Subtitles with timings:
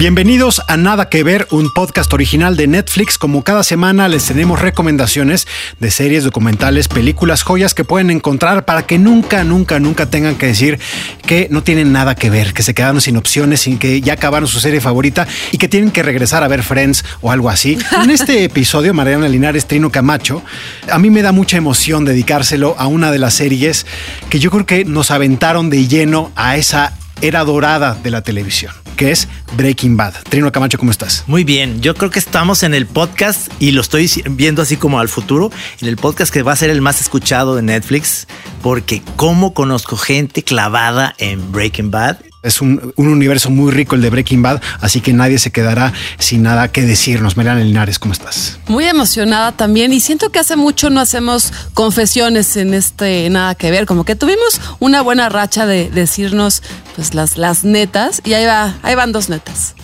[0.00, 3.18] Bienvenidos a Nada que Ver, un podcast original de Netflix.
[3.18, 5.46] Como cada semana les tenemos recomendaciones
[5.78, 10.46] de series, documentales, películas, joyas que pueden encontrar para que nunca, nunca, nunca tengan que
[10.46, 10.78] decir
[11.26, 14.48] que no tienen nada que ver, que se quedaron sin opciones, sin que ya acabaron
[14.48, 17.76] su serie favorita y que tienen que regresar a ver Friends o algo así.
[18.02, 20.42] En este episodio, Mariana Linares, Trino Camacho,
[20.90, 23.84] a mí me da mucha emoción dedicárselo a una de las series
[24.30, 28.72] que yo creo que nos aventaron de lleno a esa era dorada de la televisión,
[28.96, 30.14] que es Breaking Bad.
[30.28, 31.24] Trino Camacho, ¿cómo estás?
[31.26, 35.00] Muy bien, yo creo que estamos en el podcast y lo estoy viendo así como
[35.00, 35.50] al futuro,
[35.80, 38.26] en el podcast que va a ser el más escuchado de Netflix,
[38.62, 44.02] porque como conozco gente clavada en Breaking Bad es un, un, universo muy rico el
[44.02, 47.36] de Breaking Bad, así que nadie se quedará sin nada que decirnos.
[47.36, 48.58] Mariana Linares, ¿cómo estás?
[48.66, 53.70] Muy emocionada también y siento que hace mucho no hacemos confesiones en este Nada que
[53.70, 56.62] ver, como que tuvimos una buena racha de decirnos
[56.96, 59.74] pues las, las netas y ahí, va, ahí van dos netas.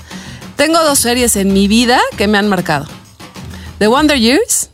[0.57, 2.87] Tengo dos series en mi vida que me han marcado.
[3.79, 4.71] The Wonder Years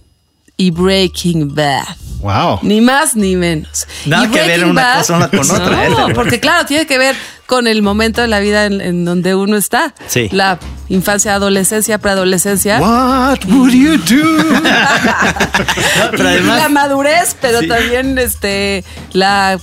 [0.56, 1.96] y Breaking Bad.
[2.22, 2.60] Wow.
[2.62, 3.86] Ni más ni menos.
[4.06, 5.88] Nada que ver una Bad, cosa con otra.
[5.88, 9.34] No, porque claro, tiene que ver con el momento de la vida en, en donde
[9.34, 9.92] uno está.
[10.06, 10.28] Sí.
[10.30, 12.80] La infancia, adolescencia, preadolescencia.
[12.80, 14.24] What would you do?
[14.24, 14.62] no,
[16.12, 17.68] pero además, la madurez, pero sí.
[17.68, 19.58] también este la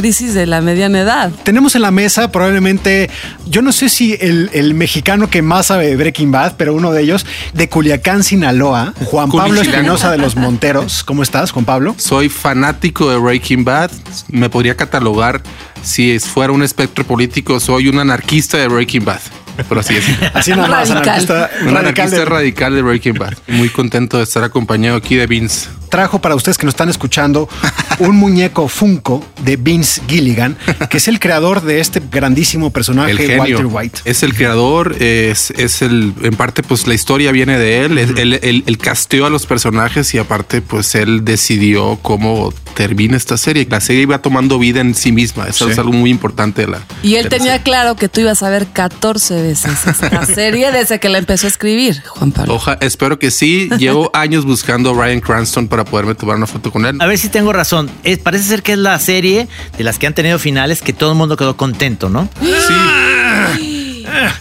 [0.00, 1.30] crisis de la mediana edad.
[1.42, 3.10] Tenemos en la mesa probablemente,
[3.46, 7.02] yo no sé si el, el, mexicano que más sabe Breaking Bad, pero uno de
[7.02, 11.04] ellos, de Culiacán, Sinaloa, Juan Pablo Espinosa de los Monteros.
[11.04, 11.94] ¿Cómo estás, Juan Pablo?
[11.98, 13.90] Soy fanático de Breaking Bad.
[14.30, 15.42] Me podría catalogar,
[15.82, 19.20] si fuera un espectro político, soy un anarquista de Breaking Bad.
[19.68, 20.28] Por así decirlo.
[20.34, 21.08] Así nada más, radical.
[21.08, 22.24] anarquista, un anarquista de...
[22.24, 23.34] radical de Breaking Bad.
[23.48, 25.68] Muy contento de estar acompañado aquí de Vince.
[25.90, 27.48] Trajo para ustedes que nos están escuchando
[27.98, 30.56] un muñeco Funko de Vince Gilligan,
[30.88, 33.58] que es el creador de este grandísimo personaje, el genio.
[33.58, 34.00] Walter White.
[34.04, 37.98] Es el creador, es, es el, en parte, pues la historia viene de él.
[37.98, 43.16] Él, él, él, él casteó a los personajes y aparte, pues él decidió cómo termina
[43.16, 43.66] esta serie.
[43.68, 45.48] La serie iba tomando vida en sí misma.
[45.48, 45.72] Eso sí.
[45.72, 46.80] es algo muy importante de la.
[47.02, 47.62] Y él de tenía serie.
[47.64, 51.50] claro que tú ibas a ver 14 veces esta serie desde que la empezó a
[51.50, 52.54] escribir, Juan Pablo.
[52.54, 53.68] Oja, espero que sí.
[53.78, 56.96] Llevo años buscando a Brian Cranston para poderme tomar una foto con él.
[57.00, 57.90] A ver si tengo razón.
[58.04, 61.12] Es, parece ser que es la serie de las que han tenido finales que todo
[61.12, 62.28] el mundo quedó contento, ¿no?
[62.40, 63.79] Sí.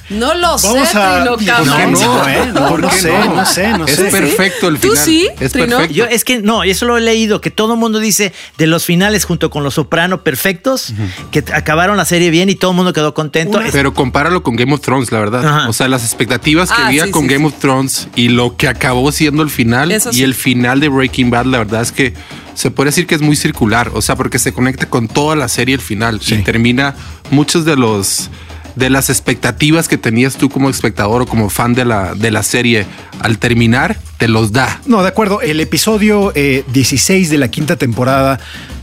[0.10, 1.16] No lo Vamos sé, a...
[1.24, 2.06] Trino ¿Por qué Camacho.
[2.06, 2.28] no?
[2.30, 2.52] ¿eh?
[2.54, 4.98] No, no sé, no sé, no Es perfecto el ¿Tú final.
[5.06, 5.78] sí, es Trino?
[5.78, 5.94] perfecto.
[5.94, 8.86] Yo es que no, eso lo he leído, que todo el mundo dice de los
[8.86, 10.94] finales junto con los Soprano perfectos,
[11.32, 13.60] que acabaron la serie bien y todo el mundo quedó contento.
[13.72, 15.46] Pero compáralo con Game of Thrones, la verdad.
[15.46, 15.70] Ajá.
[15.70, 17.54] O sea, las expectativas que Ah, había sí, con sí, Game sí.
[17.54, 20.24] of Thrones y lo que acabó siendo el final Eso y sí.
[20.24, 22.14] el final de Breaking Bad, la verdad es que
[22.56, 23.92] se puede decir que es muy circular.
[23.94, 26.36] O sea, porque se conecta con toda la serie el final Sí.
[26.36, 26.96] y termina
[27.32, 28.30] muchos de los
[28.80, 32.42] de las expectativas que tenías tú como espectador o como fan de la, de la
[32.42, 32.86] serie
[33.20, 34.82] al terminar, te los da.
[34.86, 35.42] No, de acuerdo.
[35.42, 38.40] El episodio eh, 16 de la quinta temporada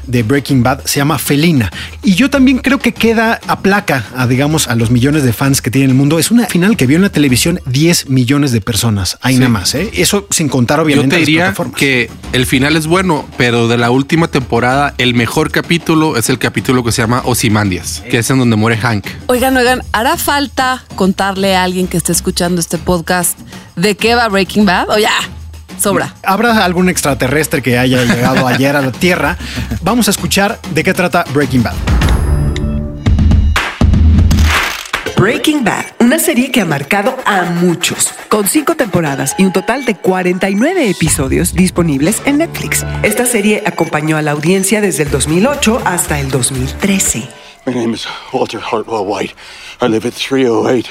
[0.07, 1.71] de Breaking Bad se llama Felina.
[2.03, 5.61] Y yo también creo que queda a placa a, digamos, a los millones de fans
[5.63, 6.19] que tiene el mundo.
[6.19, 9.19] Es una final que vio en la televisión 10 millones de personas.
[9.23, 9.41] Ahí Sí.
[9.41, 9.91] nada más, ¿eh?
[9.95, 11.77] Eso sin contar, Yo obviamente, te las diría plataformas.
[11.79, 16.39] que el final es bueno, pero de la última temporada, el mejor capítulo es el
[16.39, 19.07] capítulo que se llama Ozymandias, que es en donde muere Hank.
[19.27, 23.39] Oigan, oigan, ¿hará falta contarle a alguien que esté escuchando este podcast
[23.77, 24.91] de qué va Breaking Bad?
[24.91, 25.11] O ya,
[25.79, 26.15] sobra.
[26.23, 29.37] ¿Habrá algún extraterrestre que haya llegado ayer a la Tierra?
[29.83, 31.75] Vamos a escuchar de qué trata Breaking Bad.
[35.19, 39.87] Breaking Bad, una serie que ha marcado a muchos, con cinco temporadas y un total
[39.87, 42.85] de 49 episodios disponibles en Netflix.
[43.03, 47.29] Esta serie acompañó a la audiencia desde el 2008 hasta el 2013.
[47.67, 49.35] My name is Walter Hartwell White.
[49.81, 50.87] I live at 308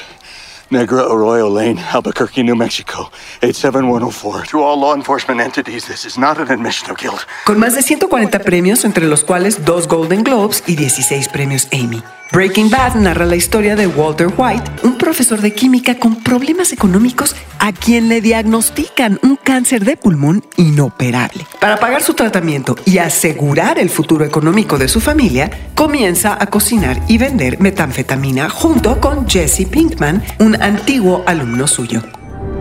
[0.70, 4.46] Negra Arroyo Lane, Albuquerque, New Mexico, 87104.
[4.48, 7.28] To all law enforcement entities, this is not an admission of guilt.
[7.46, 12.02] Con más de 140 premios, entre los cuales dos Golden Globes y 16 premios Emmy.
[12.32, 17.36] Breaking Bad narra la historia de Walter White, un profesor de química con problemas económicos
[17.60, 21.46] a quien le diagnostican un cáncer de pulmón inoperable.
[21.62, 27.00] Para pagar su tratamiento y asegurar el futuro económico de su familia, comienza a cocinar
[27.08, 32.02] y vender metanfetamina junto con Jesse Pinkman, un antiguo alumno suyo.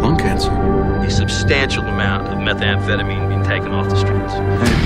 [0.01, 0.53] Lung cancer.
[0.53, 4.35] A substantial amount of methamphetamine being taken off the streets.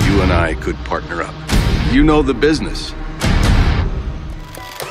[0.08, 1.34] You and I could partner up.
[1.92, 2.94] You know the business.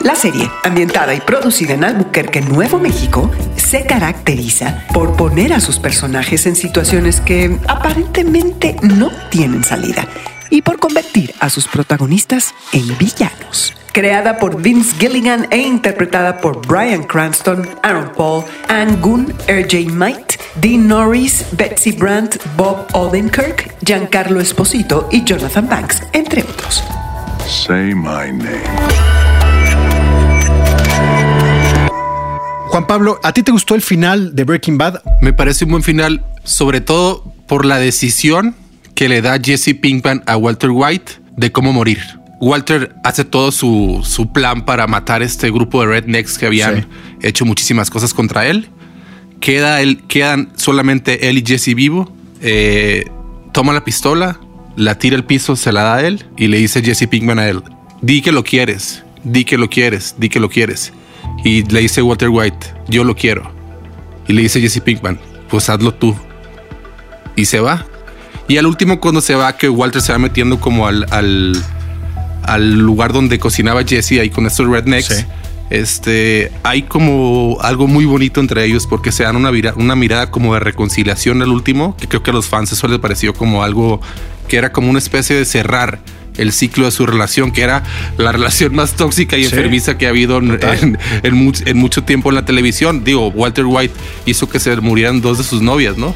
[0.02, 5.80] La serie, ambientada y producida en Albuquerque, Nuevo México, se caracteriza por poner a sus
[5.80, 10.08] personajes en situaciones que aparentemente no tienen salida
[10.50, 13.74] y por convertir a sus protagonistas en villanos.
[13.92, 19.92] Creada por Vince Gilligan e interpretada por Brian Cranston, Aaron Paul, Anne Gunn, R.J.
[19.92, 26.84] Might, Dean Norris, Betsy Brandt, Bob Odenkirk, Giancarlo Esposito y Jonathan Banks, entre otros.
[27.48, 29.17] Say my name.
[32.70, 35.02] Juan Pablo, ¿a ti te gustó el final de Breaking Bad?
[35.22, 38.56] Me parece un buen final, sobre todo por la decisión
[38.94, 42.00] que le da Jesse Pinkman a Walter White de cómo morir.
[42.40, 46.88] Walter hace todo su, su plan para matar este grupo de rednecks que habían Sí.
[47.28, 48.68] hecho muchísimas cosas contra él.
[49.40, 52.12] Queda él, quedan solamente él y Jesse vivo.
[52.42, 53.06] Eh,
[53.54, 54.40] toma la pistola,
[54.76, 57.48] la tira al piso, se la da a él y le dice Jesse Pinkman a
[57.48, 57.64] él:
[58.02, 60.92] Di que lo quieres, di que lo quieres, di que lo quieres.
[61.44, 63.52] Y le dice Walter White: Yo lo quiero.
[64.28, 65.20] Y le dice Jesse Pinkman:
[65.50, 66.16] Pues hazlo tú.
[67.36, 67.86] Y se va.
[68.48, 71.54] Y al último, cuando se va, que Walter se va metiendo como al, al,
[72.44, 75.08] al lugar donde cocinaba Jesse ahí con estos rednecks.
[75.08, 75.26] Sí.
[75.70, 80.32] Este hay como algo muy bonito entre ellos porque se dan una, vira- una mirada
[80.32, 83.64] como de reconciliación al último, que creo que a los fans eso les pareció como
[83.64, 84.00] algo
[84.48, 86.00] que era como una especie de cerrar
[86.38, 87.84] el ciclo de su relación, que era
[88.18, 89.50] la relación más tóxica y Sí.
[89.54, 90.78] enfermiza que ha habido en, Total.
[90.82, 93.04] en- en much- en mucho tiempo en la televisión.
[93.04, 93.94] Digo, Walter White
[94.26, 96.16] hizo que se murieran dos de sus novias, ¿no?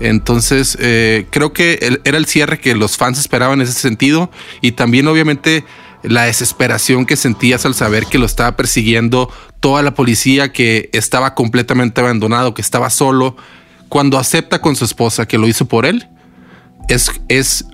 [0.00, 4.30] Entonces, eh, creo que el- era el cierre que los fans esperaban en ese sentido
[4.60, 5.64] y también obviamente
[6.04, 11.34] la desesperación que sentías al saber que lo estaba persiguiendo toda la policía, que estaba
[11.34, 13.36] completamente abandonado, que estaba solo,
[13.88, 16.06] cuando acepta con su esposa que lo hizo por él,
[16.88, 17.64] es, es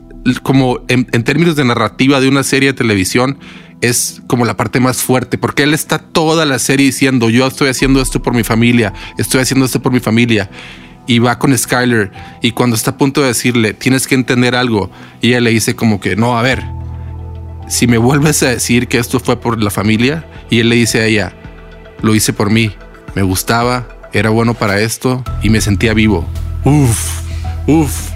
[0.42, 3.38] como en, términos de narrativa de una serie de televisión,
[3.80, 7.68] es como la parte más fuerte, porque él está toda la serie diciendo, yo estoy
[7.68, 10.50] haciendo esto por mi familia, estoy haciendo esto por mi familia.
[11.06, 12.10] Y va con Skyler
[12.40, 14.90] y cuando está a punto de decirle, tienes que entender algo,
[15.20, 16.64] y ella le dice como que, no, a ver,
[17.68, 21.00] si me vuelves a decir que esto fue por la familia, y él le dice
[21.00, 21.34] a ella,
[22.00, 22.72] lo hice por mí,
[23.14, 26.24] me gustaba, era bueno para esto y me sentía vivo.
[26.64, 27.20] Uf,
[27.66, 28.10] uf,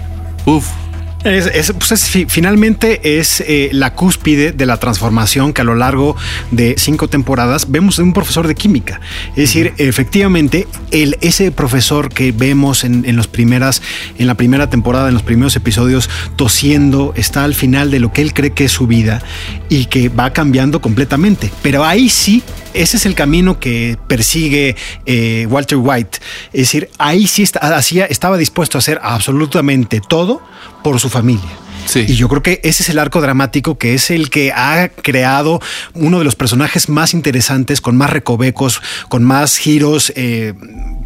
[0.45, 0.78] uf.
[1.25, 5.65] Es, es- pues es fi- finalmente es eh, la cúspide de la transformación que a
[5.65, 6.15] lo largo
[6.51, 9.01] de cinco temporadas vemos de un profesor de química.
[9.31, 13.81] Es decir, efectivamente, el, ese profesor que vemos en, en los primeras,
[14.17, 18.21] en la primera temporada, en los primeros episodios, tosiendo, está al final de lo que
[18.21, 19.21] él cree que es su vida
[19.67, 21.51] y que va cambiando completamente.
[21.61, 22.43] Pero ahí sí
[22.73, 24.75] ese es el camino que persigue
[25.05, 26.19] eh, Walter White.
[26.53, 30.41] Es decir, ahí sí hacía, estaba dispuesto a hacer absolutamente todo
[30.83, 31.68] por su familia.
[31.89, 32.05] Sí.
[32.07, 35.59] Y yo creo que ese es el arco dramático que es el que ha creado
[35.95, 40.53] uno de los personajes más interesantes, con más recovecos, con más giros eh,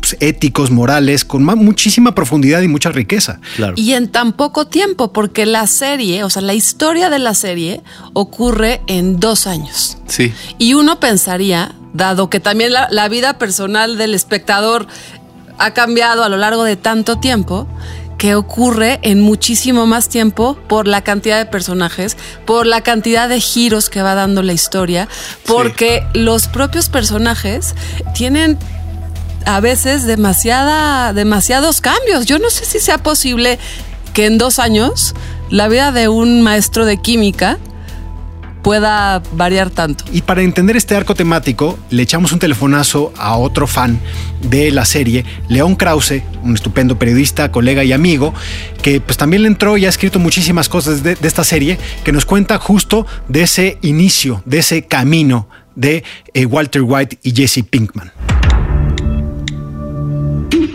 [0.01, 3.39] pues, éticos, morales, con más- muchísima profundidad y mucha riqueza.
[3.56, 3.75] Claro.
[3.77, 7.81] Y en tan poco tiempo, porque la serie, o sea, la historia de la serie
[8.12, 9.97] ocurre en dos años.
[10.07, 10.33] Sí.
[10.57, 14.88] Y uno pensaría, dado que también la, la vida personal del espectador
[15.60, 17.67] ha cambiado a lo largo de tanto tiempo,
[18.17, 23.39] que ocurre en muchísimo más tiempo por la cantidad de personajes, por la cantidad de
[23.39, 25.08] giros que va dando la historia,
[25.46, 27.75] porque los propios personajes
[28.13, 28.58] tienen
[29.46, 32.25] a veces demasiada, demasiados cambios.
[32.25, 33.60] Yo no sé si sea posible
[34.13, 35.13] que en dos años
[35.50, 37.58] la vida de un maestro de química
[38.63, 40.05] pueda variar tanto.
[40.12, 44.00] Y para entender este arco temático, le echamos un telefonazo a otro fan
[44.50, 48.34] de la serie, León Krause, un estupendo periodista, colega y amigo,
[48.82, 52.12] que pues también le entró y ha escrito muchísimas cosas de, de esta serie, que
[52.12, 56.03] nos cuenta justo de ese inicio, de ese camino de
[56.34, 58.12] eh, Walter White y Jesse Pinkman.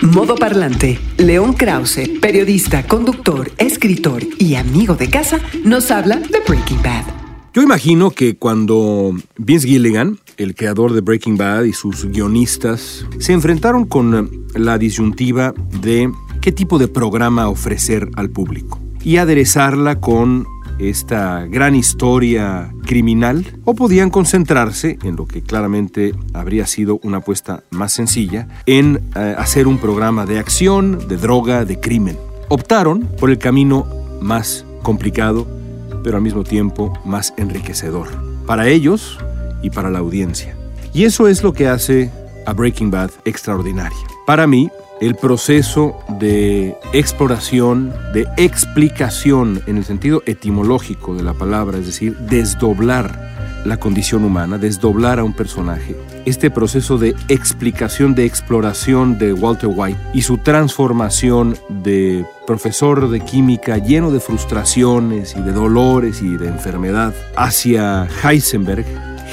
[0.03, 0.99] Modo Parlante.
[1.17, 7.18] León Krause, periodista, conductor, escritor y amigo de casa, nos habla de Breaking Bad.
[7.59, 13.33] Yo imagino que cuando Vince Gilligan, el creador de Breaking Bad y sus guionistas, se
[13.33, 16.09] enfrentaron con eh, la disyuntiva de
[16.41, 20.47] qué tipo de programa ofrecer al público y aderezarla con
[20.79, 27.65] esta gran historia criminal o podían concentrarse en lo que claramente habría sido una apuesta
[27.71, 32.17] más sencilla, en eh, hacer un programa de acción, de droga, de crimen.
[32.51, 33.85] Optaron por el camino
[34.21, 35.58] más complicado,
[36.03, 38.09] pero al mismo tiempo más enriquecedor,
[38.47, 39.19] para ellos
[39.63, 40.57] y para la audiencia.
[40.93, 42.11] Y eso es lo que hace
[42.47, 43.99] a Breaking Bad extraordinaria.
[44.27, 51.79] Para mí, el proceso de exploración, de explicación en el sentido etimológico de la palabra,
[51.79, 55.97] es decir, desdoblar la condición humana, desdoblar a un personaje.
[56.25, 63.21] Este proceso de explicación, de exploración de Walter White y su transformación de profesor de
[63.21, 68.85] química lleno de frustraciones y de dolores y de enfermedad hacia Heisenberg,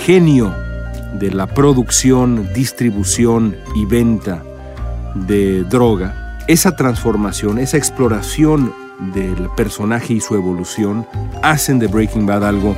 [0.06, 0.54] genio
[1.20, 4.44] de la producción, distribución y venta
[5.16, 8.74] de droga, esa transformación, esa exploración
[9.14, 11.08] del personaje y su evolución
[11.42, 12.76] hacen de Breaking Bad algo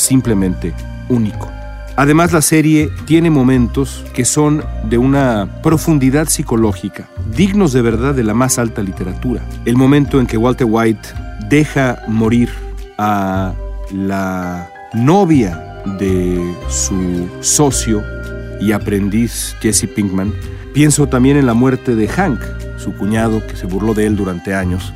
[0.00, 0.74] simplemente
[1.08, 1.50] único.
[1.96, 8.24] Además, la serie tiene momentos que son de una profundidad psicológica, dignos de verdad de
[8.24, 9.42] la más alta literatura.
[9.66, 11.08] El momento en que Walter White
[11.48, 12.48] deja morir
[12.96, 13.52] a
[13.92, 18.02] la novia de su socio
[18.60, 20.32] y aprendiz Jesse Pinkman,
[20.72, 22.40] pienso también en la muerte de Hank,
[22.78, 24.94] su cuñado que se burló de él durante años,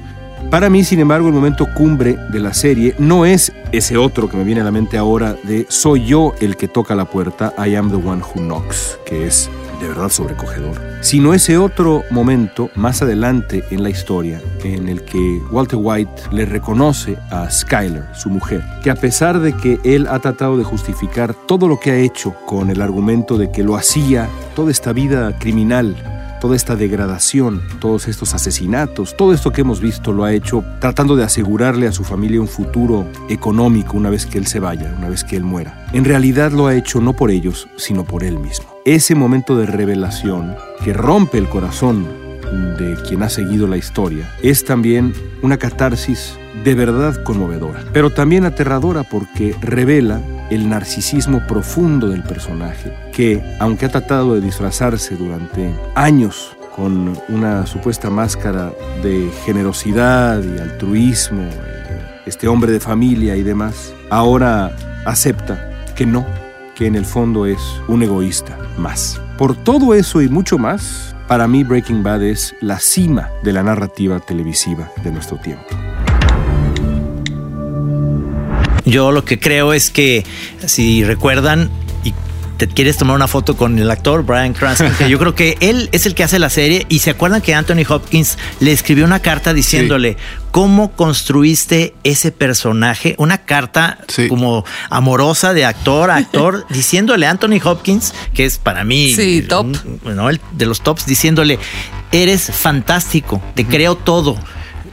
[0.51, 4.37] para mí, sin embargo, el momento cumbre de la serie no es ese otro que
[4.37, 7.75] me viene a la mente ahora de soy yo el que toca la puerta, I
[7.75, 13.03] am the one who knocks, que es de verdad sobrecogedor, sino ese otro momento más
[13.03, 18.65] adelante en la historia en el que Walter White le reconoce a Skyler, su mujer,
[18.83, 22.35] que a pesar de que él ha tratado de justificar todo lo que ha hecho
[22.47, 25.97] con el argumento de que lo hacía, toda esta vida criminal,
[26.45, 31.17] toda esta degradación, todos estos asesinatos, todo esto que hemos visto lo ha hecho tratando
[31.17, 35.09] de asegurarle a su familia un futuro económico una vez que él se vaya, una
[35.09, 35.87] vez que él muera.
[35.95, 38.67] En realidad lo ha hecho no por ellos, sino por él mismo.
[38.85, 42.07] Ese momento de revelación que rompe el corazón
[42.79, 48.45] de quien ha seguido la historia es también una catarsis de verdad conmovedora, pero también
[48.45, 50.21] aterradora porque revela
[50.51, 57.67] el narcisismo profundo del personaje, que aunque ha tratado de disfrazarse durante años con una
[57.67, 58.73] supuesta máscara
[59.03, 61.49] de generosidad y altruismo,
[62.27, 64.75] este hombre de familia y demás, ahora
[65.05, 66.27] acepta que no,
[66.75, 69.21] que en el fondo es un egoísta más.
[69.39, 73.63] Por todo eso y mucho más, para mí Breaking Bad es la cima de la
[73.63, 75.94] narrativa televisiva de nuestro tiempo.
[78.85, 80.25] Yo lo que creo es que,
[80.67, 81.71] si recuerdan,
[82.05, 82.13] y
[82.59, 85.89] te quieres tomar una foto con el actor Brian Cranston, que yo creo que él
[85.93, 89.21] es el que hace la serie, y se acuerdan que Anthony Hopkins le escribió una
[89.21, 90.17] carta diciéndole
[90.51, 94.29] cómo construiste ese personaje, una carta Sí.
[94.29, 99.43] como amorosa de actor a actor, diciéndole a Anthony Hopkins, que es para mí Sí,
[99.49, 99.67] top.
[100.05, 100.29] un- ¿no?
[100.31, 101.59] el de los tops, diciéndole,
[102.13, 104.37] eres fantástico, te creo todo.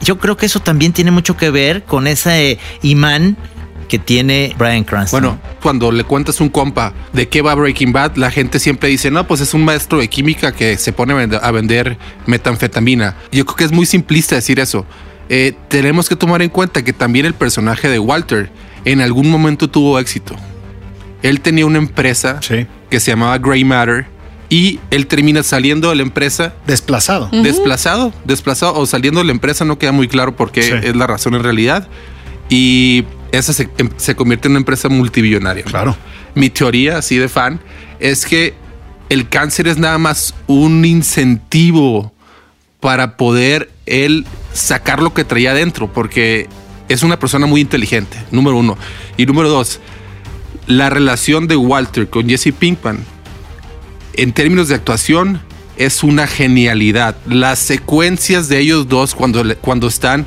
[0.00, 3.36] Yo creo que eso también tiene mucho que ver con ese imán
[3.92, 5.20] que tiene Brian Cranston.
[5.20, 8.88] Bueno, cuando le cuentas a un compa de qué va Breaking Bad, la gente siempre
[8.88, 13.16] dice, no, pues es un maestro de química que se pone a vender- metanfetamina.
[13.32, 14.86] Yo creo que es muy simplista decir eso.
[15.28, 18.50] Eh, tenemos que tomar en cuenta que también el personaje de Walter
[18.86, 20.36] en algún momento tuvo éxito.
[21.22, 22.66] Él tenía una empresa Sí.
[22.88, 24.06] que se llamaba Grey Matter
[24.48, 27.28] y él termina saliendo de la empresa Desplazado.
[27.42, 30.72] desplazado, desplazado o saliendo de la empresa, no queda muy claro por qué Sí.
[30.82, 31.88] es la razón en realidad.
[32.48, 35.64] Y esa se, em- se convierte en una empresa multibillonaria.
[35.64, 35.96] Claro.
[36.34, 37.60] Mi teoría, así de fan,
[37.98, 38.54] es que
[39.08, 42.12] el cáncer es nada más un incentivo
[42.80, 46.48] para poder él sacar lo que traía adentro, porque
[46.88, 48.76] es una persona muy inteligente, número uno.
[49.16, 49.80] Y número dos,
[50.66, 53.04] la relación de Walter con Jesse Pinkman
[54.14, 55.40] en términos de actuación
[55.76, 57.16] es una genialidad.
[57.26, 60.26] Las secuencias de ellos dos cuando, cuando están...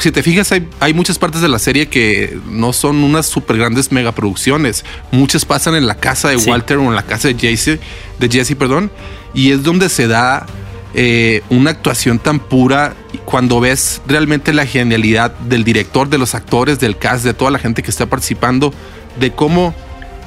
[0.00, 3.56] Si te fijas, hay, hay muchas partes de la serie que no son unas super
[3.56, 4.84] grandes megaproducciones.
[5.12, 6.50] Muchas pasan en la casa de Sí.
[6.50, 7.78] Walter o en la casa de Jesse,
[8.18, 8.90] de Jesse, perdón.
[9.34, 10.46] Y es donde se da
[10.94, 16.78] eh, una actuación tan pura cuando ves realmente la genialidad del director, de los actores,
[16.78, 18.72] del cast, de toda la gente que está participando,
[19.18, 19.74] de cómo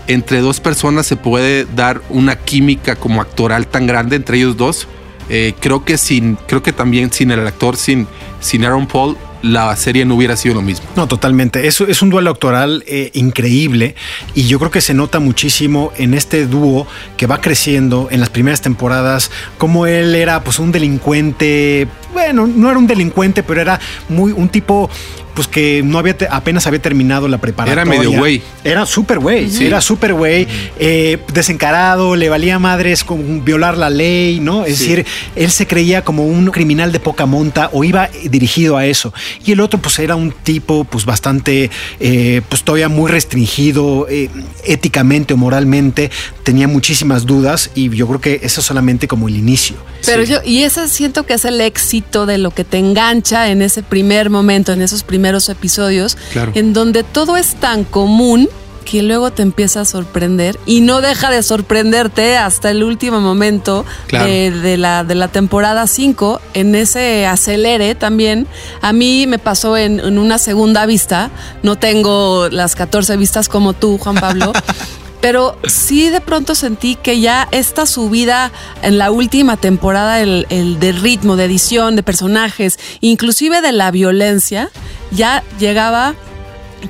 [0.08, 4.88] entre dos personas se puede dar una química como actoral tan grande entre ellos dos.
[5.30, 8.08] Eh, creo que sin, creo que también sin el actor, sin,
[8.40, 9.18] sin Aaron Paul,
[9.48, 10.86] la serie no hubiera sido lo mismo.
[10.96, 11.68] No, totalmente.
[11.68, 13.96] Eso es un duelo actoral eh, increíble
[14.36, 16.88] y yo creo que se nota muchísimo en este dúo
[17.18, 22.70] que va creciendo en las primeras temporadas, como él era pues un delincuente, bueno, no
[22.70, 24.90] era un delincuente, pero era muy un tipo
[25.34, 27.84] pues que no había apenas había terminado la preparatoria.
[27.84, 28.42] Era medio güey.
[28.64, 29.68] Era súper güey, Sí.
[29.68, 30.48] era súper güey,
[30.80, 34.66] eh, desencarado, le valía madres con violar la ley, ¿no?
[34.66, 34.88] Es Sí.
[34.88, 39.14] decir, él se creía como un criminal de poca monta o iba dirigido a eso.
[39.46, 44.30] Y el otro pues era un tipo pues bastante, eh, pues todavía muy restringido eh,
[44.66, 46.12] éticamente o moralmente,
[46.44, 49.76] tenía muchísimas dudas y yo creo que eso es solamente como el inicio.
[50.06, 53.62] Pero yo, y ese siento que es el éxito de lo que te engancha en
[53.62, 56.52] ese primer momento, en esos primeros episodios, Claro.
[56.56, 58.50] en donde todo es tan común
[58.90, 63.86] que luego te empieza a sorprender y no deja de sorprenderte hasta el último momento
[64.08, 64.26] Claro.
[64.28, 68.48] de, de la, de la temporada 5, en ese acelere también.
[68.82, 71.32] A mí me pasó en, en una segunda vista,
[71.64, 74.54] no tengo las 14 vistas como tú, Juan Pablo.
[75.22, 78.52] Pero sí de pronto sentí que ya esta subida
[78.84, 83.92] en la última temporada, el, el de ritmo, de edición, de personajes, inclusive de la
[83.92, 84.70] violencia,
[85.12, 86.14] ya llegaba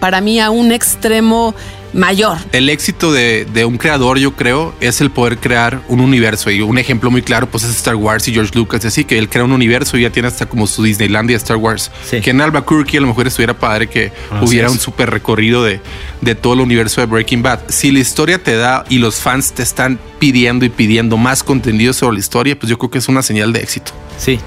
[0.01, 1.56] para mí a un extremo
[1.94, 2.38] mayor.
[2.51, 6.50] El éxito de, de un creador, yo creo, es el poder crear un universo.
[6.51, 8.84] Y un ejemplo muy claro, pues es Star Wars y George Lucas.
[8.86, 11.91] Así que él crea un universo y ya tiene hasta como su Disneylandia Star Wars.
[12.10, 12.22] Sí.
[12.22, 14.74] Que en Albuquerque a lo mejor estuviera padre que Así hubiera es.
[14.74, 15.82] un super recorrido de,
[16.22, 17.60] de todo el universo de Breaking Bad.
[17.70, 21.94] Si la historia te da y los fans te están pidiendo y pidiendo más contenido
[21.94, 23.91] sobre la historia, pues yo creo que es una señal de éxito.
[24.17, 24.39] Sí.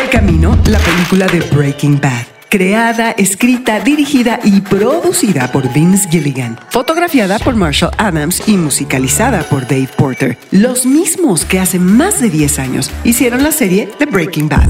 [0.00, 2.26] El Camino, la película de Breaking Bad.
[2.54, 6.56] Creada, escrita, dirigida y producida por Vince Gilligan.
[6.68, 10.38] Fotografiada por Marshall Adams y musicalizada por Dave Porter.
[10.52, 14.68] Los mismos que hace más de 10 años hicieron la serie de Breaking Bad.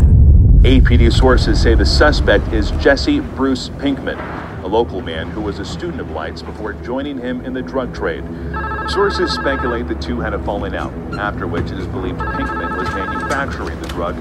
[0.64, 4.16] APD sources say the suspect is Jesse Bruce Pinkman,
[4.64, 7.92] a local man who was a student of Light's before joining him in the drug
[7.92, 8.24] trade.
[8.88, 12.88] Sources speculate the two had a falling out, after which it is believed Pinkman was
[12.94, 14.16] manufacturing the drug.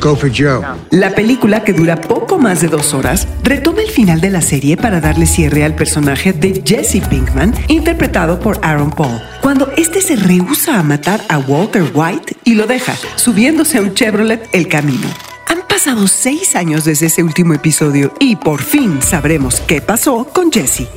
[0.00, 0.62] Go for Joe.
[0.90, 4.76] La película, que dura poco más de dos horas, retoma el final de la serie
[4.76, 10.16] para darle cierre al personaje de Jesse Pinkman, interpretado por Aaron Paul, cuando este se
[10.16, 15.08] rehúsa a matar a Walter White y lo deja, subiéndose a un Chevrolet El Camino.
[15.46, 20.50] Han pasado seis años desde ese último episodio y por fin sabremos qué pasó con
[20.50, 20.88] Jesse.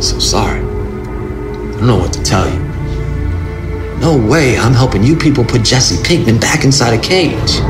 [0.00, 0.60] So sorry.
[0.60, 2.65] I don't know what to tell you.
[4.00, 7.62] No way I'm helping you people put Jesse Pinkman back inside a cage.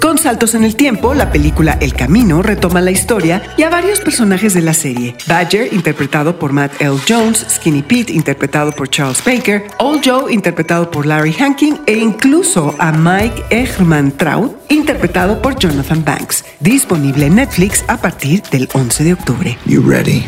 [0.00, 4.00] Con saltos en el tiempo, la película El Camino retoma la historia y a varios
[4.00, 5.16] personajes de la serie.
[5.26, 6.96] Badger, interpretado por Matt L.
[7.08, 12.74] Jones, Skinny Pete, interpretado por Charles Baker, Old Joe, interpretado por Larry Hankin, e incluso
[12.78, 16.44] a Mike Ehrman Traut, interpretado por Jonathan Banks.
[16.60, 19.58] Disponible en Netflix a partir del 11 de octubre.
[19.66, 20.24] You ready?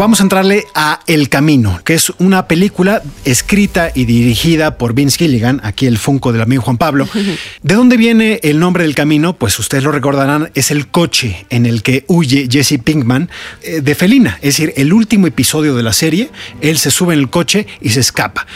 [0.00, 5.18] Vamos a entrarle a El Camino, que es una película escrita y dirigida por Vince
[5.18, 7.06] Gilligan, aquí el Funko del amigo Juan Pablo.
[7.62, 9.34] ¿De dónde viene el nombre del camino?
[9.36, 13.28] Pues ustedes lo recordarán, es el coche en el que huye Jesse Pinkman
[13.62, 14.38] eh, de Felina.
[14.40, 16.30] Es decir, el último episodio de la serie,
[16.62, 18.46] él se sube en el coche y se escapa.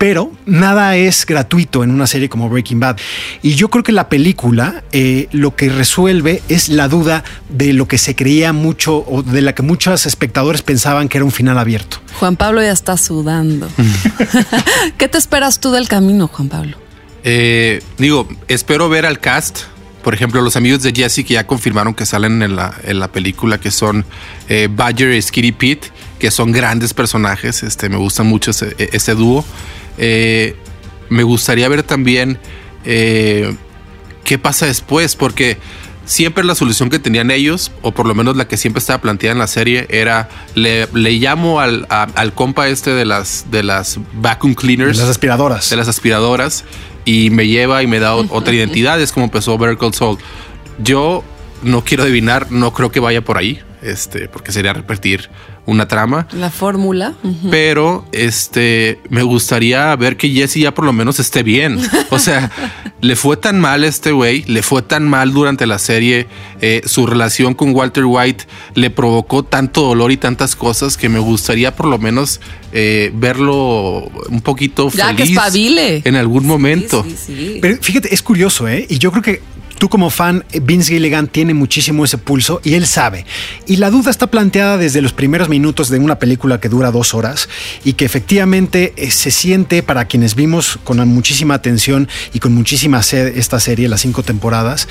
[0.00, 2.96] Pero nada es gratuito en una serie como Breaking Bad.
[3.42, 7.86] Y yo creo que la película eh, lo que resuelve es la duda de lo
[7.86, 11.58] que se creía mucho o de la que muchos espectadores pensaban que era un final
[11.58, 11.98] abierto.
[12.18, 13.68] Juan Pablo ya está sudando.
[14.96, 16.78] ¿Qué te esperas tú del camino, Juan Pablo?
[17.22, 19.64] Eh, digo, espero ver al cast.
[20.02, 23.12] Por ejemplo, los amigos de Jesse que ya confirmaron que salen en la, en la
[23.12, 24.06] película, que son
[24.48, 27.62] eh, Badger y Skitty Pete, que son grandes personajes.
[27.62, 29.44] Este, me gustan mucho ese, ese dúo.
[29.98, 30.54] Eh,
[31.08, 32.38] me gustaría ver también
[32.84, 33.54] eh,
[34.24, 35.58] qué pasa después, porque
[36.04, 39.32] siempre la solución que tenían ellos, o por lo menos la que siempre estaba planteada
[39.32, 43.62] en la serie, era le, le llamo al, a- al compa este de las, de
[43.62, 44.96] las vacuum cleaners.
[44.96, 45.70] De las aspiradoras.
[45.70, 46.64] De las aspiradoras.
[47.04, 49.00] Y me lleva y me da otra identidad.
[49.00, 50.18] Es como empezó Better Call Saul.
[50.78, 51.24] Yo
[51.62, 55.28] no quiero adivinar, no creo que vaya por ahí, este, porque sería repetir
[55.66, 56.26] una trama.
[56.32, 57.14] La fórmula.
[57.50, 61.78] Pero este me gustaría ver que Jesse ya por lo menos esté bien.
[62.10, 62.50] O sea,
[63.00, 66.26] le fue tan mal a este güey, le fue tan mal durante la serie.
[66.60, 68.44] eh, su relación con Walter White
[68.74, 72.40] le provocó tanto dolor y tantas cosas que me gustaría por lo menos
[72.72, 76.02] eh, verlo un poquito Ya que feliz espabile.
[76.04, 77.04] en algún momento.
[77.08, 77.58] Sí, sí.
[77.62, 78.86] Pero fíjate, es curioso, ¿eh?
[78.88, 79.42] Y yo creo que
[79.80, 83.24] tú como fan, Vince Gilligan tiene muchísimo ese pulso y él sabe.
[83.66, 87.14] Y la duda está planteada desde los primeros minutos de una película que dura dos
[87.14, 87.48] horas
[87.82, 93.02] y que efectivamente eh, se siente para quienes vimos con muchísima atención y con muchísima
[93.02, 94.86] sed esta serie, las cinco temporadas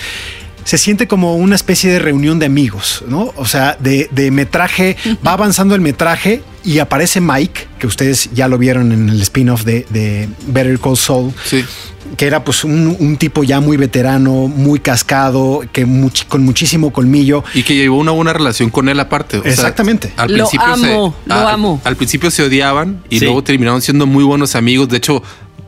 [0.65, 3.34] se siente como una especie de reunión de amigos, ¿no?
[3.38, 8.58] O sea, de, metraje, va avanzando el metraje y aparece Mike, que ustedes ya lo
[8.58, 11.34] vieron en el spin-off de, Better Call Saul.
[12.17, 15.85] Que era pues un, tipo ya muy veterano, muy cascado, que
[16.27, 17.43] con muchísimo colmillo.
[17.53, 19.41] Y que llevó una buena relación con él aparte.
[19.43, 20.13] Exactamente.
[20.17, 21.81] al lo amo, lo amo.
[21.83, 24.89] Al principio se odiaban y luego terminaron siendo muy buenos amigos.
[24.89, 25.23] De hecho,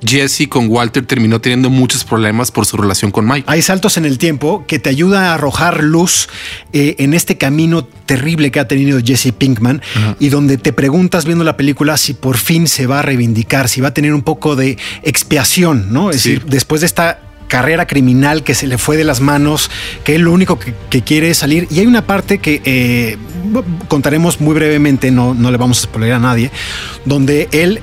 [0.05, 3.45] Jesse con Walter terminó teniendo muchos problemas por su relación con Mike.
[3.47, 6.27] Hay saltos en el tiempo que te ayuda a arrojar luz
[6.73, 9.81] eh, en este camino terrible que ha tenido Jesse Pinkman
[10.19, 13.81] y donde te preguntas viendo la película si por fin se va a reivindicar, si
[13.81, 16.09] va a tener un poco de expiación, ¿no?
[16.09, 19.69] Es decir, después de esta carrera criminal que se le fue de las manos,
[20.05, 21.67] que él lo único que, quiere es salir.
[21.69, 23.17] Y hay una parte que eh,
[23.89, 26.49] contaremos muy brevemente, no, no le vamos a spoiler a nadie,
[27.03, 27.81] donde él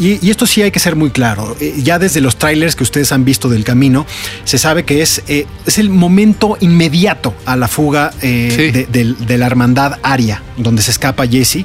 [0.00, 3.12] y, esto sí hay que ser muy claro, eh, ya desde los trailers que ustedes
[3.12, 4.06] han visto del camino,
[4.44, 9.46] se sabe que es, eh, es el momento inmediato a la fuga eh, de, la
[9.46, 11.64] hermandad Aria, donde se escapa Jesse,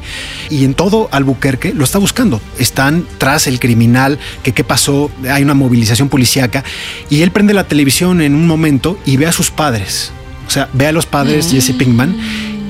[0.50, 2.42] y en todo Albuquerque lo está buscando.
[2.58, 6.64] Están tras el criminal, que qué pasó, hay una movilización policíaca,
[7.10, 10.12] y él prende la televisión en un momento y ve a sus padres.
[10.48, 12.16] O sea, ve a los padres, Jesse Pinkman,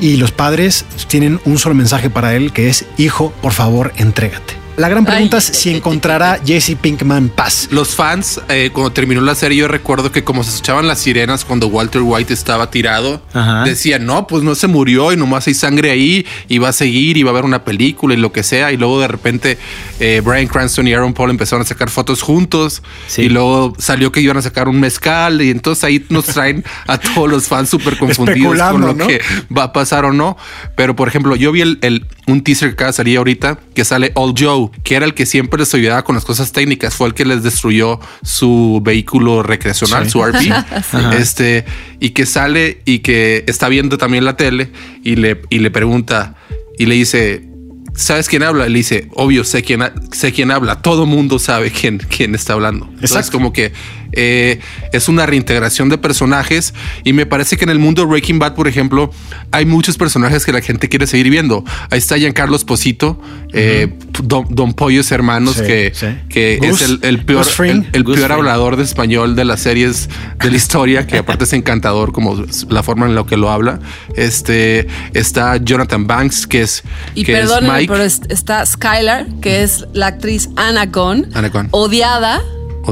[0.02, 4.57] y los padres tienen un solo mensaje para él, que es, hijo, por favor, entrégate.
[4.78, 7.68] La gran pregunta es si encontrará Jesse Pinkman paz.
[7.72, 11.46] Los fans, eh, cuando terminó la serie, yo recuerdo que como se escuchaban las sirenas
[11.46, 13.20] cuando Walter White estaba tirado,
[13.66, 17.18] decían, no, pues no se murió y nomás hay sangre ahí y va a seguir
[17.18, 18.72] y va a haber una película y lo que sea.
[18.72, 19.58] Y luego de repente
[20.00, 22.84] eh, Brian Cranston y Aaron Paul empezaron a sacar fotos juntos
[23.18, 27.00] y luego salió que iban a sacar un mezcal y entonces ahí nos traen a
[27.00, 29.22] todos los fans súper confundidos con lo que
[29.56, 30.38] va a pasar o no.
[30.76, 34.70] Pero por ejemplo, yo vi el, un teaser que salía ahorita que sale All Joe
[34.84, 37.42] que era el que siempre les ayudaba con las cosas técnicas, fue el que les
[37.42, 40.38] destruyó su vehículo recreacional, su RP.
[41.18, 41.66] Este,
[42.00, 44.72] y que sale y que está viendo también la tele
[45.04, 46.36] y le, y le pregunta
[46.78, 47.48] y le dice,
[47.96, 48.68] ¿sabes quién habla?
[48.68, 50.82] Le dice, obvio, sé quién, sé quién habla.
[50.82, 52.88] Todo mundo sabe quién, quién está hablando.
[52.94, 53.74] Entonces, es como que
[54.12, 54.60] eh,
[54.93, 58.56] es una reintegración de personajes y me parece que en el mundo de Breaking Bad,
[58.56, 59.12] por ejemplo,
[59.52, 61.63] hay muchos personajes que la gente quiere seguir viendo.
[61.89, 63.20] Ahí está Giancarlo Esposito,
[63.54, 63.93] eh,
[64.24, 65.93] Don, Pollos Hermanos, que,
[66.30, 67.46] que es el, peor,
[67.93, 72.12] el, peor hablador de español de las series de la historia, que aparte es encantador
[72.12, 73.80] como la forma en la que lo habla.
[74.15, 76.84] Este está Jonathan Banks, que es,
[77.15, 77.91] y que Mike.
[77.91, 81.28] pero está Skylar, que es la actriz Anna Gunn,
[81.72, 82.41] odiada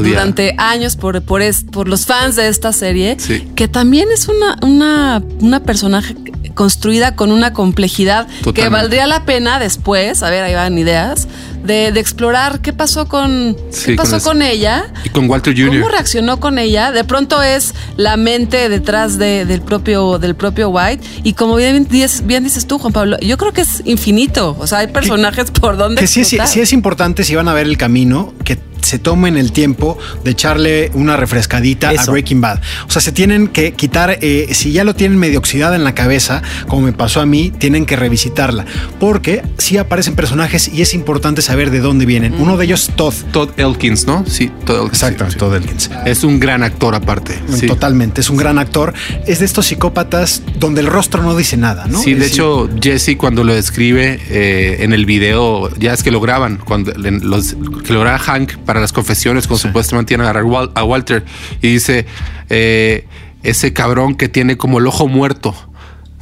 [0.03, 3.17] durante años por, por, por los fans de esta serie,
[3.55, 6.15] que también es una, una, una personaje
[6.55, 11.27] construida con una complejidad que valdría la pena después, a ver, ahí van ideas,
[11.63, 15.79] de, explorar qué pasó con qué pasó con, ella y con Walter Jr.
[15.79, 16.91] ¿Cómo reaccionó con ella?
[16.91, 21.87] De pronto es la mente detrás del propio del propio White y como bien,
[22.23, 24.55] bien dices tú, Juan Pablo, yo creo que es infinito.
[24.59, 27.53] O sea, hay personajes por donde que sí, sí, sí es importante si van a
[27.53, 32.61] ver el camino que se tomen el tiempo de echarle una refrescadita a Breaking Bad.
[32.87, 35.95] O sea, se tienen que quitar, eh, si ya lo tienen medio oxidada en la
[35.95, 38.65] cabeza, como me pasó a mí, tienen que revisitarla.
[38.99, 42.35] Porque sí aparecen personajes y es importante saber de dónde vienen.
[42.35, 43.13] Uno de ellos, Todd.
[43.31, 44.23] Todd Elkins, ¿no?
[44.27, 45.03] Sí, Todd Elkins.
[45.03, 45.89] Exacto, Todd Elkins.
[46.05, 47.39] Es un gran actor aparte.
[47.67, 48.93] Totalmente, es un gran actor.
[49.25, 51.99] Es de estos psicópatas donde el rostro no dice nada, ¿no?
[52.01, 56.21] Sí, de hecho, Jesse cuando lo describe eh, en el video, ya es que lo
[56.21, 61.23] graban, cuando los, que lo graba Hank para las confesiones, como supuestamente tiene a Walter,
[61.61, 62.05] y dice,
[62.49, 63.05] eh,
[63.43, 65.55] ese cabrón que tiene como el ojo muerto.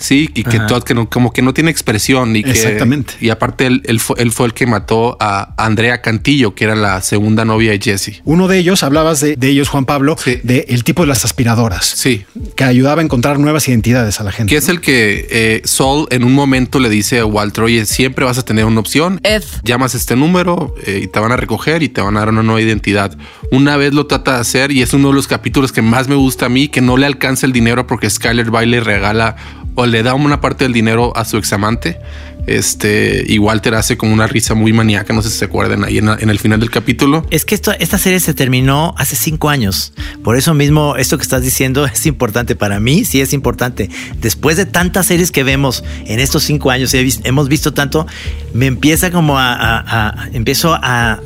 [0.03, 3.13] Sí, y que Todd que no, como que no tiene expresión y que Exactamente.
[3.21, 7.71] y aparte él, fue, el que mató a Andrea Cantillo, que era la segunda novia
[7.71, 8.21] de Jesse.
[8.25, 11.85] Uno de ellos, hablabas de, ellos, Juan Pablo, de el tipo de las aspiradoras.
[11.85, 12.25] Sí.
[12.57, 14.51] Que ayudaba a encontrar nuevas identidades a la gente.
[14.51, 18.25] Que es el que eh, Saul en un momento le dice a Walter, oye, siempre
[18.25, 19.21] vas a tener una opción.
[19.23, 19.43] Ed.
[19.63, 22.43] Llamas este número eh, y te van a recoger y te van a dar una
[22.43, 23.17] nueva identidad.
[23.51, 26.15] Una vez lo trata de hacer y es uno de los capítulos que más me
[26.15, 29.37] gusta a mí, que no le alcanza el dinero porque Skyler Bailey regala
[29.75, 31.99] o le da una parte del dinero a su examante.
[32.45, 35.97] Este, y Walter hace como una risa muy maníaca, no sé si se acuerdan ahí
[35.97, 37.25] en, el final del capítulo.
[37.29, 39.93] Es que esta serie se terminó hace cinco años.
[40.23, 43.89] Por eso mismo, esto que estás diciendo es importante para mí, sí es importante.
[44.19, 48.07] Después de tantas series que vemos en estos cinco años, hemos visto tanto,
[48.53, 51.21] me empieza como a, empiezo a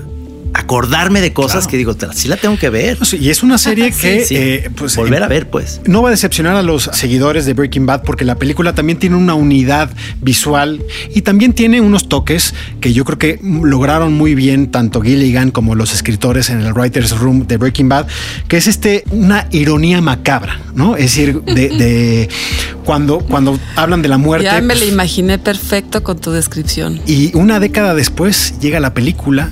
[0.53, 1.69] acordarme de cosas Claro.
[1.71, 2.99] que digo, "Te- sí la tengo que ver.
[2.99, 5.81] No, sí, y es una serie que Sí, eh, pues, volver em- a ver, pues.
[5.85, 9.15] no va a decepcionar a los seguidores de Breaking Bad porque la película también tiene
[9.15, 9.89] una unidad
[10.21, 10.81] visual
[11.13, 15.75] y también tiene unos toques que yo creo que lograron muy bien tanto Gilligan como
[15.75, 18.07] los escritores en el Writers Room de Breaking Bad,
[18.47, 20.95] que es este una ironía macabra, ¿no?
[20.95, 22.29] Es decir, de, de
[22.85, 24.45] cuando, cuando hablan de la muerte.
[24.45, 26.99] Ya me pues, lo imaginé perfecto con tu descripción.
[27.05, 29.51] y una década después llega la película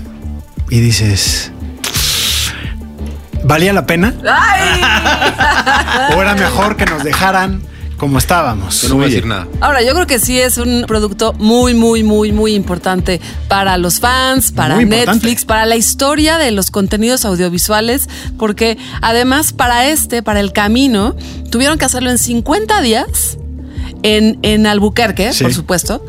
[0.69, 1.51] y dices,
[3.43, 4.13] ¿valía la pena?
[6.15, 7.61] ¿O era mejor que nos dejaran
[7.97, 8.81] como estábamos?
[8.81, 9.47] Yo no voy a decir nada.
[9.61, 13.99] Ahora, yo creo que sí es un producto muy, muy, muy, muy importante para los
[13.99, 15.13] fans, para Muy importante.
[15.13, 21.15] Netflix, para la historia de los contenidos audiovisuales, porque además para este, para el camino,
[21.51, 23.37] tuvieron que hacerlo en 50 días
[24.03, 25.43] en, en Albuquerque, Sí.
[25.43, 26.05] por supuesto.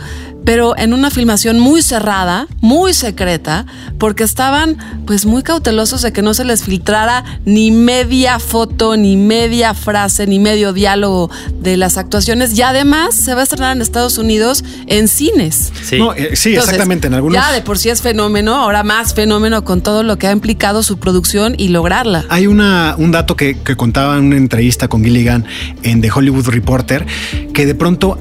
[0.46, 3.66] Pero en una filmación muy cerrada, muy secreta,
[3.98, 9.16] porque estaban pues muy cautelosos de que no se les filtrara ni media foto, ni
[9.16, 12.56] media frase, ni medio diálogo de las actuaciones.
[12.56, 15.72] Y además se va a estrenar en Estados Unidos en cines.
[15.82, 15.98] Sí.
[15.98, 17.08] No, eh, sí, Entonces, exactamente.
[17.08, 17.34] En algunos.
[17.34, 20.84] Ya de por sí es fenómeno, ahora más fenómeno con todo lo que ha implicado
[20.84, 22.24] su producción y lograrla.
[22.28, 25.44] Hay una, un dato que, que contaba en una entrevista con Gilligan
[25.82, 27.04] en The Hollywood Reporter,
[27.52, 28.16] que de pronto